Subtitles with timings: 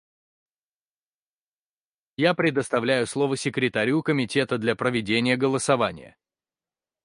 [2.17, 6.17] Я предоставляю слово секретарю Комитета для проведения голосования.